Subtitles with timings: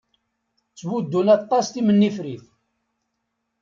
[0.71, 2.45] Ttbuddun aṭas timennifrit.